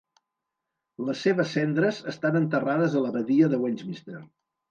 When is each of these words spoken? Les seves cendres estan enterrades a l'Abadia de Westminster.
Les 1.09 1.19
seves 1.25 1.51
cendres 1.57 1.99
estan 2.13 2.39
enterrades 2.41 2.97
a 3.01 3.05
l'Abadia 3.05 3.51
de 3.55 3.63
Westminster. 3.67 4.23